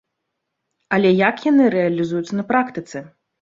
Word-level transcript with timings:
Але 0.97 1.11
як 1.29 1.43
яны 1.51 1.67
рэалізуюцца 1.75 2.33
на 2.41 2.47
практыцы? 2.51 2.97